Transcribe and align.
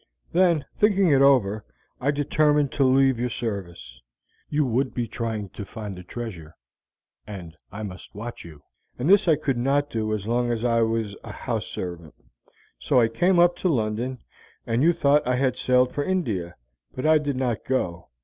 "Then, 0.31 0.65
thinking 0.75 1.09
it 1.11 1.21
over, 1.21 1.63
I 1.99 2.09
determined 2.09 2.71
to 2.71 2.83
leave 2.83 3.19
your 3.19 3.29
service. 3.29 4.01
You 4.49 4.65
would 4.65 4.95
be 4.95 5.07
trying 5.07 5.49
to 5.49 5.63
find 5.63 5.95
the 5.95 6.01
treasure, 6.01 6.55
and 7.27 7.55
I 7.71 7.83
must 7.83 8.15
watch 8.15 8.43
you, 8.43 8.63
and 8.97 9.07
this 9.07 9.27
I 9.27 9.35
could 9.35 9.57
not 9.59 9.91
do 9.91 10.11
as 10.11 10.25
long 10.25 10.49
as 10.51 10.65
I 10.65 10.81
was 10.81 11.15
a 11.23 11.31
house 11.31 11.67
servant; 11.67 12.15
so 12.79 12.99
I 12.99 13.09
came 13.09 13.37
up 13.37 13.55
to 13.57 13.69
London, 13.69 14.17
and 14.65 14.81
you 14.81 14.91
thought 14.91 15.21
I 15.27 15.35
had 15.35 15.55
sailed 15.55 15.93
for 15.93 16.03
India, 16.03 16.55
but 16.95 17.05
I 17.05 17.19
did 17.19 17.35
not 17.35 17.63
go. 17.63 18.09